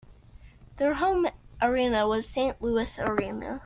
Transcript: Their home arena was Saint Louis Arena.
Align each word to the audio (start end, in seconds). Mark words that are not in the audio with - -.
Their 0.77 0.95
home 0.95 1.27
arena 1.61 2.07
was 2.07 2.27
Saint 2.27 2.59
Louis 2.59 2.89
Arena. 2.97 3.59